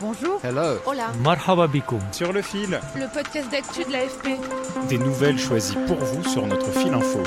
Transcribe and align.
Bonjour. 0.00 0.40
Hello. 0.42 0.78
Hola. 0.86 1.12
Marhaba. 1.22 1.68
Sur 2.10 2.32
le 2.32 2.40
fil. 2.40 2.80
Le 2.96 3.12
podcast 3.12 3.50
d'actu 3.50 3.84
de 3.84 3.92
l'AFP. 3.92 4.28
Des 4.88 4.96
nouvelles 4.96 5.38
choisies 5.38 5.76
pour 5.86 5.98
vous 5.98 6.24
sur 6.24 6.46
notre 6.46 6.70
fil 6.70 6.94
info. 6.94 7.22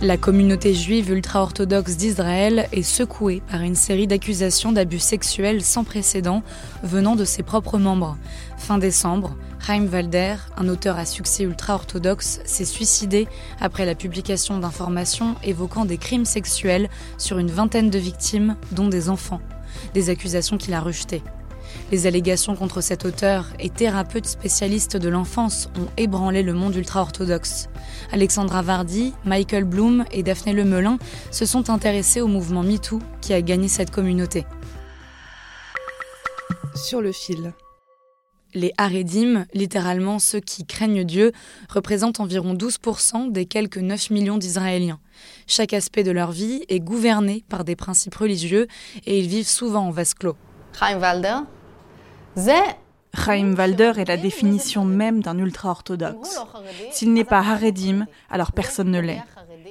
La 0.00 0.16
communauté 0.16 0.74
juive 0.74 1.10
ultra-orthodoxe 1.10 1.96
d'Israël 1.96 2.68
est 2.70 2.84
secouée 2.84 3.42
par 3.50 3.62
une 3.62 3.74
série 3.74 4.06
d'accusations 4.06 4.70
d'abus 4.70 5.00
sexuels 5.00 5.64
sans 5.64 5.82
précédent 5.82 6.44
venant 6.84 7.16
de 7.16 7.24
ses 7.24 7.42
propres 7.42 7.78
membres. 7.78 8.16
Fin 8.56 8.78
décembre, 8.78 9.34
Chaim 9.58 9.86
Valder, 9.86 10.36
un 10.56 10.68
auteur 10.68 10.98
à 10.98 11.04
succès 11.04 11.42
ultra-orthodoxe, 11.42 12.42
s'est 12.44 12.64
suicidé 12.64 13.26
après 13.60 13.86
la 13.86 13.96
publication 13.96 14.58
d'informations 14.58 15.34
évoquant 15.42 15.84
des 15.84 15.98
crimes 15.98 16.26
sexuels 16.26 16.88
sur 17.18 17.38
une 17.38 17.50
vingtaine 17.50 17.90
de 17.90 17.98
victimes, 17.98 18.54
dont 18.70 18.88
des 18.88 19.10
enfants. 19.10 19.40
Des 19.94 20.10
accusations 20.10 20.56
qu'il 20.56 20.74
a 20.74 20.80
rejetées. 20.80 21.22
Les 21.90 22.06
allégations 22.06 22.54
contre 22.54 22.80
cet 22.80 23.04
auteur 23.04 23.46
et 23.58 23.68
thérapeute 23.68 24.26
spécialiste 24.26 24.96
de 24.96 25.08
l'enfance 25.08 25.68
ont 25.76 25.88
ébranlé 25.96 26.42
le 26.42 26.52
monde 26.52 26.76
ultra-orthodoxe. 26.76 27.68
Alexandra 28.12 28.62
Vardy, 28.62 29.12
Michael 29.24 29.64
Bloom 29.64 30.04
et 30.12 30.22
Daphné 30.22 30.52
Lemelin 30.52 30.98
se 31.30 31.46
sont 31.46 31.70
intéressés 31.70 32.20
au 32.20 32.26
mouvement 32.26 32.62
MeToo 32.62 33.00
qui 33.20 33.32
a 33.32 33.42
gagné 33.42 33.68
cette 33.68 33.90
communauté. 33.90 34.46
Sur 36.74 37.00
le 37.00 37.12
fil. 37.12 37.52
Les 38.52 38.72
Haredim, 38.78 39.46
littéralement 39.54 40.18
ceux 40.18 40.40
qui 40.40 40.66
craignent 40.66 41.04
Dieu, 41.04 41.30
représentent 41.68 42.18
environ 42.18 42.54
12% 42.54 43.30
des 43.30 43.46
quelques 43.46 43.78
9 43.78 44.10
millions 44.10 44.38
d'Israéliens. 44.38 44.98
Chaque 45.46 45.72
aspect 45.72 46.02
de 46.02 46.10
leur 46.10 46.32
vie 46.32 46.64
est 46.68 46.80
gouverné 46.80 47.44
par 47.48 47.64
des 47.64 47.76
principes 47.76 48.16
religieux 48.16 48.66
et 49.06 49.20
ils 49.20 49.28
vivent 49.28 49.48
souvent 49.48 49.86
en 49.86 49.90
vase 49.90 50.14
clos. 50.14 50.36
Chaim 50.76 50.98
Chaim 53.12 53.54
Valder 53.54 53.92
est 53.96 54.08
la 54.08 54.16
définition 54.16 54.84
même 54.84 55.22
d'un 55.22 55.36
ultra-orthodoxe. 55.38 56.40
S'il 56.90 57.12
n'est 57.12 57.24
pas 57.24 57.40
Haredim, 57.40 58.06
alors 58.30 58.52
personne 58.52 58.90
ne 58.90 59.00
l'est. 59.00 59.22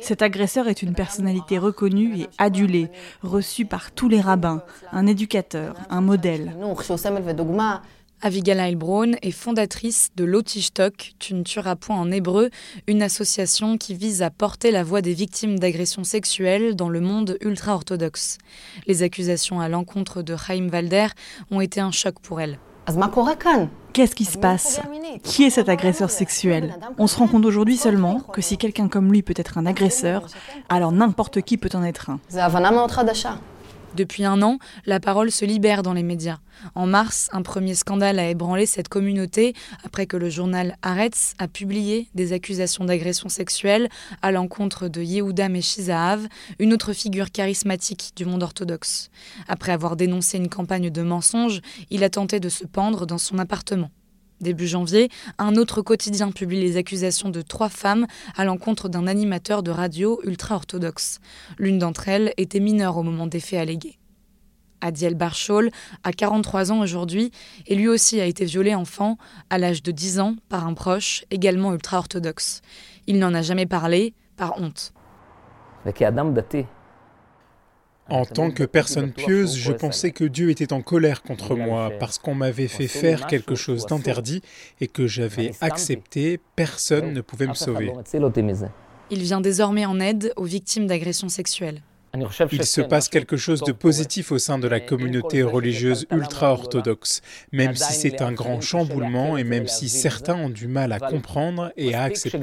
Cet 0.00 0.22
agresseur 0.22 0.68
est 0.68 0.82
une 0.82 0.94
personnalité 0.94 1.58
reconnue 1.58 2.20
et 2.20 2.28
adulée, 2.38 2.90
reçue 3.22 3.64
par 3.64 3.92
tous 3.92 4.08
les 4.08 4.20
rabbins, 4.20 4.62
un 4.92 5.06
éducateur, 5.06 5.74
un 5.90 6.00
modèle. 6.00 6.56
Avigail 8.20 8.74
Brown 8.74 9.16
est 9.22 9.30
fondatrice 9.30 10.10
de 10.16 10.24
Lotishtok, 10.24 11.12
Tuntur 11.20 11.68
à 11.68 11.76
point 11.76 11.96
en 11.96 12.10
hébreu, 12.10 12.50
une 12.88 13.00
association 13.02 13.78
qui 13.78 13.94
vise 13.94 14.22
à 14.22 14.30
porter 14.30 14.72
la 14.72 14.82
voix 14.82 15.02
des 15.02 15.14
victimes 15.14 15.58
d'agressions 15.58 16.02
sexuelles 16.02 16.74
dans 16.74 16.88
le 16.88 17.00
monde 17.00 17.38
ultra-orthodoxe. 17.40 18.38
Les 18.88 19.04
accusations 19.04 19.60
à 19.60 19.68
l'encontre 19.68 20.22
de 20.22 20.36
Chaim 20.36 20.66
Valder 20.68 21.06
ont 21.52 21.60
été 21.60 21.80
un 21.80 21.92
choc 21.92 22.16
pour 22.20 22.40
elle. 22.40 22.58
Qu'est-ce 23.92 24.14
qui 24.14 24.24
se 24.24 24.38
passe 24.38 24.80
Qui 25.22 25.44
est 25.44 25.50
cet 25.50 25.68
agresseur 25.68 26.10
sexuel 26.10 26.74
On 26.98 27.06
se 27.06 27.18
rend 27.18 27.28
compte 27.28 27.44
aujourd'hui 27.44 27.76
seulement 27.76 28.20
que 28.20 28.40
si 28.40 28.56
quelqu'un 28.56 28.88
comme 28.88 29.12
lui 29.12 29.22
peut 29.22 29.34
être 29.36 29.58
un 29.58 29.66
agresseur, 29.66 30.26
alors 30.68 30.90
n'importe 30.90 31.42
qui 31.42 31.56
peut 31.56 31.70
en 31.74 31.84
être 31.84 32.10
un. 32.10 32.18
Depuis 33.96 34.24
un 34.24 34.42
an, 34.42 34.58
la 34.86 35.00
parole 35.00 35.30
se 35.30 35.44
libère 35.44 35.82
dans 35.82 35.92
les 35.92 36.02
médias. 36.02 36.38
En 36.74 36.86
mars, 36.86 37.28
un 37.32 37.42
premier 37.42 37.74
scandale 37.74 38.18
a 38.18 38.28
ébranlé 38.28 38.66
cette 38.66 38.88
communauté 38.88 39.54
après 39.84 40.06
que 40.06 40.16
le 40.16 40.28
journal 40.28 40.76
Haaretz 40.82 41.34
a 41.38 41.48
publié 41.48 42.08
des 42.14 42.32
accusations 42.32 42.84
d'agression 42.84 43.28
sexuelle 43.28 43.88
à 44.22 44.30
l'encontre 44.30 44.88
de 44.88 45.02
Yehuda 45.02 45.48
Meshizahav, 45.48 46.28
une 46.58 46.72
autre 46.72 46.92
figure 46.92 47.30
charismatique 47.30 48.12
du 48.14 48.24
monde 48.24 48.42
orthodoxe. 48.42 49.10
Après 49.48 49.72
avoir 49.72 49.96
dénoncé 49.96 50.36
une 50.36 50.48
campagne 50.48 50.90
de 50.90 51.02
mensonges, 51.02 51.60
il 51.90 52.04
a 52.04 52.10
tenté 52.10 52.40
de 52.40 52.48
se 52.48 52.64
pendre 52.64 53.06
dans 53.06 53.18
son 53.18 53.38
appartement. 53.38 53.90
Début 54.40 54.68
janvier, 54.68 55.08
un 55.38 55.56
autre 55.56 55.82
quotidien 55.82 56.30
publie 56.30 56.60
les 56.60 56.76
accusations 56.76 57.28
de 57.28 57.42
trois 57.42 57.68
femmes 57.68 58.06
à 58.36 58.44
l'encontre 58.44 58.88
d'un 58.88 59.08
animateur 59.08 59.64
de 59.64 59.72
radio 59.72 60.20
ultra-orthodoxe. 60.24 61.18
L'une 61.58 61.78
d'entre 61.78 62.08
elles 62.08 62.32
était 62.36 62.60
mineure 62.60 62.96
au 62.96 63.02
moment 63.02 63.26
des 63.26 63.40
faits 63.40 63.58
allégués. 63.58 63.98
Adiel 64.80 65.16
Barchol 65.16 65.70
a 66.04 66.12
43 66.12 66.70
ans 66.70 66.80
aujourd'hui 66.80 67.32
et 67.66 67.74
lui 67.74 67.88
aussi 67.88 68.20
a 68.20 68.26
été 68.26 68.44
violé 68.44 68.76
enfant 68.76 69.18
à 69.50 69.58
l'âge 69.58 69.82
de 69.82 69.90
10 69.90 70.20
ans 70.20 70.36
par 70.48 70.66
un 70.66 70.74
proche 70.74 71.24
également 71.32 71.72
ultra-orthodoxe. 71.72 72.62
Il 73.08 73.18
n'en 73.18 73.34
a 73.34 73.42
jamais 73.42 73.66
parlé 73.66 74.14
par 74.36 74.60
honte. 74.60 74.92
En 78.08 78.24
tant 78.24 78.50
que 78.50 78.64
personne 78.64 79.12
pieuse, 79.12 79.56
je 79.56 79.72
pensais 79.72 80.12
que 80.12 80.24
Dieu 80.24 80.50
était 80.50 80.72
en 80.72 80.80
colère 80.80 81.22
contre 81.22 81.54
moi 81.56 81.92
parce 82.00 82.18
qu'on 82.18 82.34
m'avait 82.34 82.68
fait 82.68 82.88
faire 82.88 83.26
quelque 83.26 83.54
chose 83.54 83.86
d'interdit 83.86 84.42
et 84.80 84.88
que 84.88 85.06
j'avais 85.06 85.52
accepté, 85.60 86.40
personne 86.56 87.12
ne 87.12 87.20
pouvait 87.20 87.46
me 87.46 87.54
sauver. 87.54 87.92
Il 89.10 89.22
vient 89.22 89.40
désormais 89.40 89.86
en 89.86 90.00
aide 90.00 90.32
aux 90.36 90.44
victimes 90.44 90.86
d'agressions 90.86 91.28
sexuelles. 91.28 91.82
Il 92.52 92.64
se 92.64 92.80
passe 92.80 93.08
quelque 93.08 93.36
chose 93.36 93.62
de 93.62 93.72
positif 93.72 94.32
au 94.32 94.38
sein 94.38 94.58
de 94.58 94.66
la 94.66 94.80
communauté 94.80 95.42
religieuse 95.42 96.06
ultra-orthodoxe, 96.10 97.20
même 97.52 97.74
si 97.74 97.92
c'est 97.92 98.22
un 98.22 98.32
grand 98.32 98.60
chamboulement 98.60 99.36
et 99.36 99.44
même 99.44 99.66
si 99.66 99.88
certains 99.88 100.36
ont 100.36 100.50
du 100.50 100.68
mal 100.68 100.92
à 100.92 100.98
comprendre 100.98 101.70
et 101.76 101.94
à 101.94 102.02
accepter. 102.02 102.38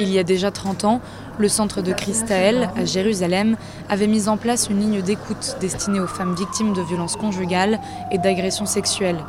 Il 0.00 0.10
y 0.10 0.18
a 0.18 0.24
déjà 0.24 0.50
30 0.50 0.84
ans, 0.84 1.00
le 1.38 1.48
centre 1.48 1.80
de 1.80 1.92
Christaël, 1.92 2.68
à 2.76 2.84
Jérusalem, 2.84 3.56
avait 3.88 4.08
mis 4.08 4.28
en 4.28 4.36
place 4.36 4.68
une 4.68 4.80
ligne 4.80 5.02
d'écoute 5.02 5.56
destinée 5.60 6.00
aux 6.00 6.08
femmes 6.08 6.34
victimes 6.34 6.72
de 6.72 6.82
violences 6.82 7.16
conjugales 7.16 7.80
et 8.10 8.18
d'agressions 8.18 8.66
sexuelles. 8.66 9.24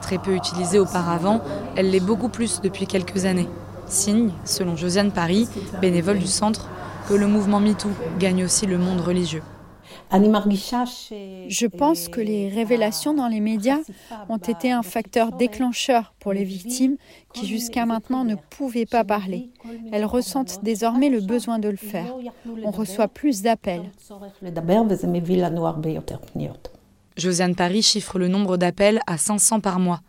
Très 0.00 0.18
peu 0.18 0.34
utilisée 0.34 0.78
auparavant, 0.78 1.40
elle 1.76 1.90
l'est 1.90 2.00
beaucoup 2.00 2.28
plus 2.28 2.60
depuis 2.60 2.86
quelques 2.86 3.24
années. 3.24 3.48
Signe, 3.86 4.30
selon 4.44 4.76
Josiane 4.76 5.10
Paris, 5.10 5.48
bénévole 5.80 6.18
du 6.18 6.26
centre, 6.26 6.68
que 7.08 7.14
le 7.14 7.26
mouvement 7.26 7.60
MeToo 7.60 7.90
gagne 8.18 8.44
aussi 8.44 8.66
le 8.66 8.78
monde 8.78 9.00
religieux. 9.00 9.42
Je 10.10 11.66
pense 11.66 12.08
que 12.08 12.20
les 12.20 12.48
révélations 12.48 13.14
dans 13.14 13.28
les 13.28 13.40
médias 13.40 13.80
ont 14.28 14.38
été 14.38 14.70
un 14.70 14.82
facteur 14.82 15.32
déclencheur 15.32 16.14
pour 16.20 16.32
les 16.32 16.44
victimes 16.44 16.96
qui 17.32 17.46
jusqu'à 17.46 17.86
maintenant 17.86 18.24
ne 18.24 18.34
pouvaient 18.34 18.86
pas 18.86 19.04
parler. 19.04 19.50
Elles 19.92 20.04
ressentent 20.04 20.60
désormais 20.62 21.08
le 21.08 21.20
besoin 21.20 21.58
de 21.58 21.68
le 21.68 21.76
faire. 21.76 22.14
On 22.64 22.70
reçoit 22.70 23.08
plus 23.08 23.42
d'appels. 23.42 23.90
Josiane 27.16 27.54
Paris 27.54 27.82
chiffre 27.82 28.18
le 28.18 28.28
nombre 28.28 28.56
d'appels 28.56 29.00
à 29.06 29.18
500 29.18 29.60
par 29.60 29.78
mois. 29.78 30.00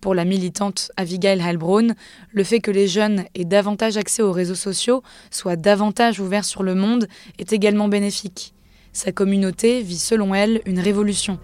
Pour 0.00 0.14
la 0.14 0.24
militante 0.24 0.90
Abigail 0.96 1.40
Heilbronn, 1.40 1.94
le 2.32 2.44
fait 2.44 2.60
que 2.60 2.70
les 2.70 2.88
jeunes 2.88 3.24
aient 3.34 3.44
davantage 3.44 3.96
accès 3.96 4.22
aux 4.22 4.32
réseaux 4.32 4.56
sociaux, 4.56 5.02
soient 5.30 5.56
davantage 5.56 6.18
ouverts 6.18 6.44
sur 6.44 6.62
le 6.62 6.74
monde, 6.74 7.06
est 7.38 7.52
également 7.52 7.88
bénéfique. 7.88 8.52
Sa 8.94 9.10
communauté 9.10 9.80
vit 9.80 9.98
selon 9.98 10.34
elle 10.34 10.60
une 10.66 10.78
révolution, 10.78 11.38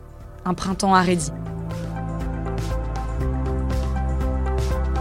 un 0.45 0.53
printemps 0.53 0.95
arrêté. 0.95 1.33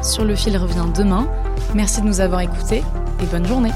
Sur 0.02 0.24
le 0.24 0.34
fil 0.34 0.56
revient 0.56 0.86
demain. 0.96 1.30
Merci 1.76 2.02
de 2.02 2.08
nous 2.08 2.22
avoir 2.22 2.40
écoutés 2.40 2.84
et 3.22 3.26
bonne 3.26 3.46
journée. 3.46 3.74